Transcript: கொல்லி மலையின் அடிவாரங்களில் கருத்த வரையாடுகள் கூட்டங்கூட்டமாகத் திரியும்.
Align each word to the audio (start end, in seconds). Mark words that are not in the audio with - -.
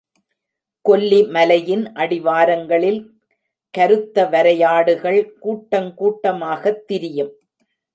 கொல்லி 0.89 1.29
மலையின் 1.29 1.91
அடிவாரங்களில் 1.93 2.99
கருத்த 3.77 4.25
வரையாடுகள் 4.25 5.31
கூட்டங்கூட்டமாகத் 5.41 6.83
திரியும். 6.85 7.33